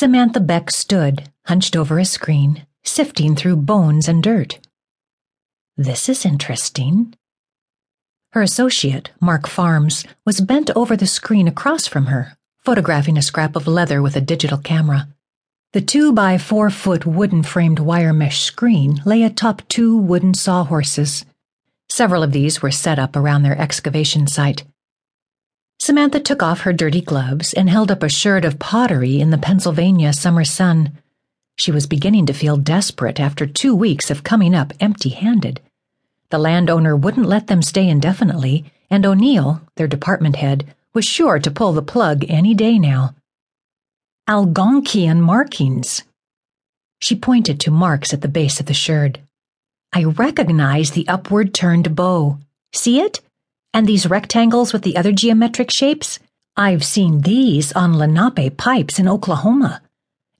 Samantha 0.00 0.40
Beck 0.40 0.70
stood, 0.70 1.24
hunched 1.44 1.76
over 1.76 1.98
a 1.98 2.06
screen, 2.06 2.66
sifting 2.82 3.36
through 3.36 3.56
bones 3.56 4.08
and 4.08 4.22
dirt. 4.22 4.58
This 5.76 6.08
is 6.08 6.24
interesting. 6.24 7.12
Her 8.32 8.40
associate, 8.40 9.10
Mark 9.20 9.46
Farms, 9.46 10.06
was 10.24 10.40
bent 10.40 10.70
over 10.74 10.96
the 10.96 11.06
screen 11.06 11.46
across 11.46 11.86
from 11.86 12.06
her, 12.06 12.34
photographing 12.64 13.18
a 13.18 13.22
scrap 13.22 13.54
of 13.54 13.66
leather 13.66 14.00
with 14.00 14.16
a 14.16 14.22
digital 14.22 14.56
camera. 14.56 15.06
The 15.74 15.82
two 15.82 16.14
by 16.14 16.38
four 16.38 16.70
foot 16.70 17.04
wooden 17.04 17.42
framed 17.42 17.78
wire 17.78 18.14
mesh 18.14 18.40
screen 18.40 19.02
lay 19.04 19.22
atop 19.22 19.60
two 19.68 19.98
wooden 19.98 20.32
sawhorses. 20.32 21.26
Several 21.90 22.22
of 22.22 22.32
these 22.32 22.62
were 22.62 22.70
set 22.70 22.98
up 22.98 23.16
around 23.16 23.42
their 23.42 23.60
excavation 23.60 24.26
site. 24.26 24.64
Samantha 25.90 26.20
took 26.20 26.40
off 26.40 26.60
her 26.60 26.72
dirty 26.72 27.00
gloves 27.00 27.52
and 27.52 27.68
held 27.68 27.90
up 27.90 28.04
a 28.04 28.08
sherd 28.08 28.44
of 28.44 28.60
pottery 28.60 29.20
in 29.20 29.30
the 29.30 29.36
Pennsylvania 29.36 30.12
summer 30.12 30.44
sun. 30.44 30.96
She 31.58 31.72
was 31.72 31.88
beginning 31.88 32.26
to 32.26 32.32
feel 32.32 32.56
desperate 32.56 33.18
after 33.18 33.44
two 33.44 33.74
weeks 33.74 34.08
of 34.08 34.22
coming 34.22 34.54
up 34.54 34.72
empty 34.78 35.08
handed. 35.08 35.60
The 36.28 36.38
landowner 36.38 36.96
wouldn't 36.96 37.26
let 37.26 37.48
them 37.48 37.60
stay 37.60 37.88
indefinitely, 37.88 38.66
and 38.88 39.04
O'Neill, 39.04 39.62
their 39.74 39.88
department 39.88 40.36
head, 40.36 40.72
was 40.94 41.04
sure 41.06 41.40
to 41.40 41.50
pull 41.50 41.72
the 41.72 41.82
plug 41.82 42.24
any 42.28 42.54
day 42.54 42.78
now. 42.78 43.16
Algonquian 44.28 45.20
markings. 45.20 46.04
She 47.00 47.16
pointed 47.16 47.58
to 47.58 47.72
marks 47.72 48.14
at 48.14 48.20
the 48.20 48.28
base 48.28 48.60
of 48.60 48.66
the 48.66 48.74
sherd. 48.74 49.18
I 49.92 50.04
recognize 50.04 50.92
the 50.92 51.08
upward 51.08 51.52
turned 51.52 51.96
bow. 51.96 52.38
See 52.72 53.00
it? 53.00 53.18
And 53.72 53.86
these 53.86 54.08
rectangles 54.08 54.72
with 54.72 54.82
the 54.82 54.96
other 54.96 55.12
geometric 55.12 55.70
shapes? 55.70 56.18
I've 56.56 56.84
seen 56.84 57.20
these 57.20 57.72
on 57.72 57.96
Lenape 57.96 58.56
pipes 58.56 58.98
in 58.98 59.08
Oklahoma. 59.08 59.80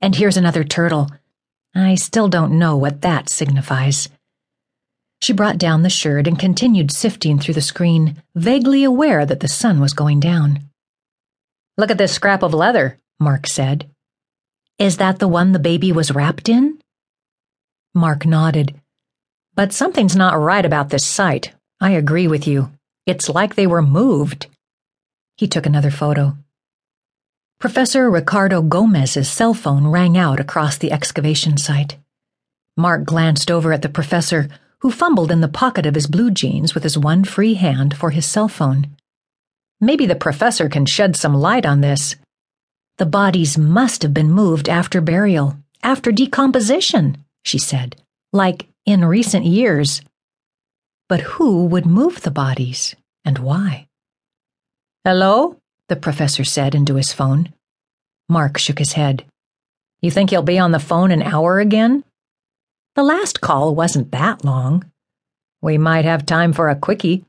And 0.01 0.15
here's 0.15 0.37
another 0.37 0.65
turtle. 0.65 1.09
I 1.75 1.95
still 1.95 2.29
don't 2.29 2.59
know 2.59 2.77
what 2.77 3.03
that 3.03 3.29
signifies. 3.29 4.09
She 5.23 5.33
brought 5.33 5.59
down 5.59 5.83
the 5.83 5.91
sherd 5.91 6.27
and 6.27 6.39
continued 6.39 6.91
sifting 6.91 7.39
through 7.39 7.55
the 7.55 7.61
screen, 7.61 8.23
vaguely 8.35 8.85
aware 8.85 9.25
that 9.27 9.41
the 9.41 9.49
sun 9.49 9.79
was 9.79 9.93
going 9.93 10.19
down. 10.19 10.61
Look 11.77 11.91
at 11.91 11.99
this 11.99 12.13
scrap 12.13 12.43
of 12.43 12.55
leather, 12.55 12.99
Mark 13.19 13.47
said. 13.47 13.89
Is 14.79 14.97
that 14.97 15.19
the 15.19 15.29
one 15.29 15.53
the 15.53 15.59
baby 15.59 15.93
was 15.93 16.11
wrapped 16.11 16.49
in? 16.49 16.81
Mark 17.95 18.25
nodded. 18.25 18.75
But 19.55 19.73
something's 19.73 20.17
not 20.17 20.39
right 20.39 20.65
about 20.65 20.89
this 20.89 21.07
site. 21.07 21.53
I 21.81 21.91
agree 21.91 22.27
with 22.27 22.47
you. 22.47 22.71
It's 23.11 23.29
like 23.29 23.57
they 23.57 23.67
were 23.67 23.83
moved. 23.83 24.47
He 25.37 25.49
took 25.49 25.67
another 25.67 25.91
photo. 25.91 26.37
Professor 27.59 28.09
Ricardo 28.09 28.63
Gomez's 28.63 29.29
cell 29.29 29.53
phone 29.53 29.89
rang 29.89 30.17
out 30.17 30.39
across 30.39 30.79
the 30.79 30.93
excavation 30.93 31.57
site. 31.57 31.97
Mark 32.77 33.03
glanced 33.03 33.51
over 33.51 33.73
at 33.73 33.83
the 33.83 33.89
professor, 33.89 34.49
who 34.79 34.93
fumbled 34.93 35.33
in 35.33 35.41
the 35.41 35.49
pocket 35.49 35.87
of 35.87 35.97
his 35.97 36.07
blue 36.07 36.31
jeans 36.31 36.73
with 36.73 36.85
his 36.85 36.97
one 36.97 37.25
free 37.25 37.55
hand 37.55 37.97
for 37.97 38.11
his 38.11 38.25
cell 38.25 38.47
phone. 38.47 38.87
Maybe 39.81 40.07
the 40.07 40.15
professor 40.15 40.69
can 40.69 40.87
shed 40.87 41.17
some 41.17 41.35
light 41.35 41.67
on 41.67 41.81
this. 41.81 42.15
The 42.99 43.07
bodies 43.07 43.59
must 43.59 44.05
have 44.05 44.15
been 44.15 44.31
moved 44.31 44.69
after 44.69 45.01
burial, 45.01 45.57
after 45.83 46.13
decomposition, 46.13 47.25
she 47.43 47.59
said, 47.59 47.97
like 48.33 48.69
in 48.87 49.05
recent 49.05 49.47
years. 49.47 50.01
But 51.09 51.23
who 51.23 51.65
would 51.67 51.87
move 51.87 52.21
the 52.23 52.31
bodies? 52.31 52.95
And 53.25 53.39
why. 53.39 53.87
Hello? 55.05 55.57
the 55.89 55.97
professor 55.97 56.45
said 56.45 56.75
into 56.75 56.95
his 56.95 57.13
phone. 57.13 57.53
Mark 58.29 58.59
shook 58.59 58.79
his 58.79 58.93
head. 58.93 59.25
You 60.01 60.11
think 60.11 60.31
he'll 60.31 60.43
be 60.43 60.59
on 60.59 60.71
the 60.71 60.79
phone 60.79 61.11
an 61.11 61.23
hour 61.23 61.59
again? 61.59 62.05
The 62.95 63.03
last 63.03 63.41
call 63.41 63.75
wasn't 63.75 64.13
that 64.13 64.45
long. 64.45 64.85
We 65.61 65.79
might 65.79 66.05
have 66.05 66.25
time 66.25 66.53
for 66.53 66.69
a 66.69 66.77
quickie. 66.77 67.25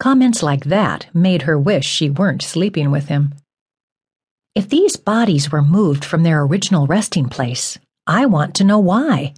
Comments 0.00 0.42
like 0.42 0.64
that 0.64 1.06
made 1.14 1.42
her 1.42 1.58
wish 1.58 1.86
she 1.86 2.10
weren't 2.10 2.42
sleeping 2.42 2.90
with 2.90 3.06
him. 3.06 3.34
If 4.54 4.68
these 4.68 4.96
bodies 4.96 5.52
were 5.52 5.62
moved 5.62 6.04
from 6.04 6.24
their 6.24 6.42
original 6.42 6.86
resting 6.86 7.28
place, 7.28 7.78
I 8.06 8.26
want 8.26 8.56
to 8.56 8.64
know 8.64 8.80
why. 8.80 9.34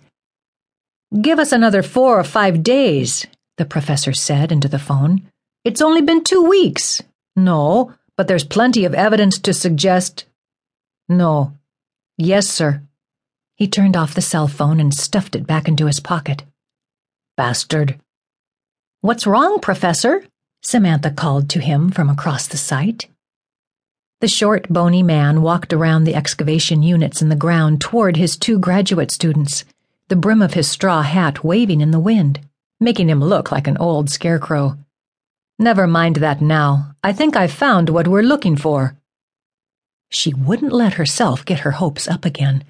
Give 1.20 1.38
us 1.38 1.52
another 1.52 1.82
four 1.82 2.18
or 2.18 2.24
five 2.24 2.62
days, 2.62 3.26
the 3.58 3.64
professor 3.64 4.12
said 4.12 4.50
into 4.50 4.68
the 4.68 4.78
phone. 4.78 5.28
It's 5.64 5.80
only 5.80 6.02
been 6.02 6.22
two 6.22 6.42
weeks. 6.42 7.02
No, 7.34 7.94
but 8.16 8.28
there's 8.28 8.44
plenty 8.44 8.84
of 8.84 8.94
evidence 8.94 9.38
to 9.38 9.54
suggest. 9.54 10.26
No. 11.08 11.54
Yes, 12.18 12.46
sir. 12.46 12.82
He 13.56 13.66
turned 13.66 13.96
off 13.96 14.14
the 14.14 14.20
cell 14.20 14.46
phone 14.46 14.78
and 14.78 14.92
stuffed 14.92 15.34
it 15.34 15.46
back 15.46 15.66
into 15.66 15.86
his 15.86 16.00
pocket. 16.00 16.42
Bastard. 17.38 17.98
What's 19.00 19.26
wrong, 19.26 19.58
Professor? 19.60 20.24
Samantha 20.62 21.10
called 21.10 21.48
to 21.50 21.60
him 21.60 21.90
from 21.90 22.10
across 22.10 22.46
the 22.46 22.58
site. 22.58 23.06
The 24.20 24.28
short, 24.28 24.68
bony 24.68 25.02
man 25.02 25.40
walked 25.40 25.72
around 25.72 26.04
the 26.04 26.14
excavation 26.14 26.82
units 26.82 27.22
in 27.22 27.30
the 27.30 27.36
ground 27.36 27.80
toward 27.80 28.16
his 28.16 28.36
two 28.36 28.58
graduate 28.58 29.10
students, 29.10 29.64
the 30.08 30.16
brim 30.16 30.42
of 30.42 30.54
his 30.54 30.70
straw 30.70 31.02
hat 31.02 31.42
waving 31.42 31.80
in 31.80 31.90
the 31.90 32.00
wind, 32.00 32.40
making 32.80 33.08
him 33.08 33.20
look 33.20 33.50
like 33.50 33.66
an 33.66 33.78
old 33.78 34.10
scarecrow. 34.10 34.76
Never 35.58 35.86
mind 35.86 36.16
that 36.16 36.42
now. 36.42 36.94
I 37.02 37.12
think 37.12 37.36
I've 37.36 37.52
found 37.52 37.88
what 37.88 38.08
we're 38.08 38.22
looking 38.22 38.56
for. 38.56 38.96
She 40.08 40.34
wouldn't 40.34 40.72
let 40.72 40.94
herself 40.94 41.44
get 41.44 41.60
her 41.60 41.72
hopes 41.72 42.08
up 42.08 42.24
again. 42.24 42.64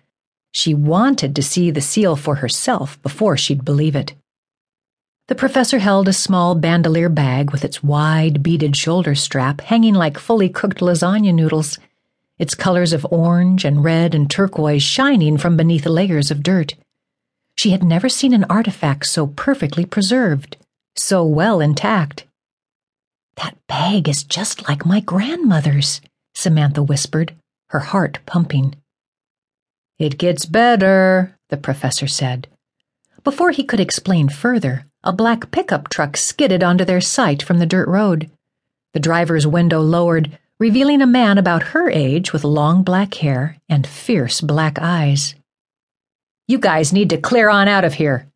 She 0.53 0.75
wanted 0.75 1.35
to 1.35 1.43
see 1.43 1.71
the 1.71 1.81
seal 1.81 2.15
for 2.15 2.37
herself 2.37 3.01
before 3.03 3.37
she'd 3.37 3.65
believe 3.65 3.97
it. 3.97 4.15
The 5.29 5.35
professor 5.35 5.79
held 5.79 6.07
a 6.09 6.13
small 6.13 6.55
bandolier 6.55 7.09
bag 7.09 7.51
with 7.51 7.65
its 7.65 7.83
wide, 7.83 8.43
beaded 8.43 8.77
shoulder 8.77 9.15
strap 9.15 9.63
hanging 9.63 9.95
like 9.95 10.19
fully 10.19 10.51
cooked 10.51 10.81
lasagna 10.81 11.35
noodles, 11.35 11.79
its 12.39 12.55
colors 12.55 12.93
of 12.93 13.07
orange 13.11 13.65
and 13.65 13.83
red 13.83 14.15
and 14.15 14.31
turquoise 14.31 14.83
shining 14.83 15.39
from 15.39 15.57
beneath 15.57 15.87
layers 15.87 16.31
of 16.31 16.43
dirt. 16.43 16.75
She 17.57 17.71
had 17.71 17.83
never 17.83 18.11
seen 18.11 18.35
an 18.35 18.45
artifact 18.51 19.07
so 19.07 19.29
perfectly 19.29 19.87
preserved, 19.87 20.59
so 20.95 21.25
well 21.25 21.61
intact. 21.61 22.27
That 23.37 23.57
bag 23.67 24.09
is 24.09 24.25
just 24.25 24.69
like 24.69 24.87
my 24.87 25.01
grandmother's, 25.01 26.01
Samantha 26.35 26.83
whispered, 26.83 27.35
her 27.69 27.81
heart 27.81 28.21
pumping. 28.27 28.77
It 29.99 30.19
gets 30.19 30.47
better, 30.47 31.37
the 31.49 31.57
professor 31.57 32.07
said. 32.07 32.49
Before 33.23 33.51
he 33.51 33.65
could 33.65 33.81
explain 33.81 34.29
further, 34.29 34.87
a 35.03 35.13
black 35.13 35.51
pickup 35.51 35.89
truck 35.89 36.17
skidded 36.17 36.63
onto 36.63 36.85
their 36.85 37.01
site 37.01 37.43
from 37.43 37.59
the 37.59 37.67
dirt 37.67 37.89
road. 37.89 38.31
The 38.93 39.01
driver's 39.01 39.47
window 39.47 39.81
lowered, 39.81 40.39
revealing 40.59 41.03
a 41.03 41.07
man 41.07 41.39
about 41.39 41.75
her 41.75 41.91
age 41.91 42.33
with 42.33 42.45
long 42.45 42.83
black 42.83 43.15
hair 43.15 43.59
and 43.69 43.87
fierce 43.87 44.41
black 44.41 44.79
eyes. 44.81 45.35
You 46.47 46.59
guys 46.59 46.93
need 46.93 47.11
to 47.11 47.19
clear 47.19 47.49
on 47.49 47.69
out 47.69 47.85
of 47.85 47.95
here. 47.95 48.29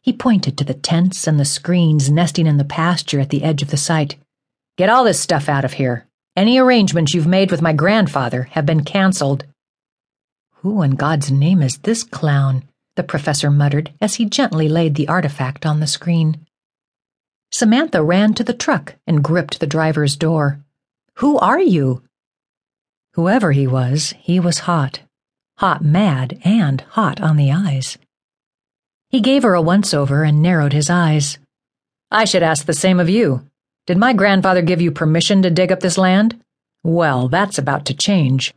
He 0.00 0.12
pointed 0.12 0.58
to 0.58 0.64
the 0.64 0.74
tents 0.74 1.26
and 1.26 1.40
the 1.40 1.44
screens 1.44 2.10
nesting 2.10 2.46
in 2.46 2.58
the 2.58 2.64
pasture 2.64 3.20
at 3.20 3.30
the 3.30 3.42
edge 3.42 3.62
of 3.62 3.70
the 3.70 3.76
site. 3.76 4.16
Get 4.76 4.90
all 4.90 5.04
this 5.04 5.20
stuff 5.20 5.48
out 5.48 5.64
of 5.64 5.74
here. 5.74 6.06
Any 6.36 6.58
arrangements 6.58 7.14
you've 7.14 7.26
made 7.26 7.50
with 7.50 7.62
my 7.62 7.72
grandfather 7.72 8.44
have 8.52 8.66
been 8.66 8.82
cancelled. 8.84 9.44
Who 10.62 10.82
in 10.82 10.92
God's 10.92 11.30
name 11.30 11.62
is 11.62 11.78
this 11.78 12.02
clown? 12.02 12.64
the 12.96 13.02
professor 13.02 13.50
muttered 13.50 13.92
as 14.00 14.16
he 14.16 14.24
gently 14.24 14.68
laid 14.68 14.94
the 14.94 15.08
artifact 15.08 15.66
on 15.66 15.80
the 15.80 15.86
screen. 15.86 16.46
Samantha 17.50 18.02
ran 18.02 18.34
to 18.34 18.44
the 18.44 18.52
truck 18.52 18.96
and 19.06 19.22
gripped 19.24 19.60
the 19.60 19.66
driver's 19.66 20.16
door. 20.16 20.60
Who 21.16 21.38
are 21.38 21.60
you? 21.60 22.02
Whoever 23.14 23.52
he 23.52 23.66
was, 23.66 24.14
he 24.18 24.40
was 24.40 24.60
hot. 24.60 25.00
Hot 25.58 25.82
mad 25.82 26.40
and 26.44 26.80
hot 26.80 27.20
on 27.20 27.36
the 27.36 27.52
eyes. 27.52 27.96
He 29.08 29.20
gave 29.20 29.44
her 29.44 29.54
a 29.54 29.62
once 29.62 29.94
over 29.94 30.24
and 30.24 30.42
narrowed 30.42 30.72
his 30.72 30.90
eyes. 30.90 31.38
I 32.10 32.24
should 32.24 32.42
ask 32.42 32.66
the 32.66 32.72
same 32.72 32.98
of 32.98 33.08
you. 33.08 33.48
Did 33.86 33.98
my 33.98 34.14
grandfather 34.14 34.62
give 34.62 34.80
you 34.80 34.90
permission 34.90 35.42
to 35.42 35.50
dig 35.50 35.70
up 35.70 35.80
this 35.80 35.98
land? 35.98 36.42
Well, 36.82 37.28
that's 37.28 37.58
about 37.58 37.84
to 37.86 37.94
change. 37.94 38.54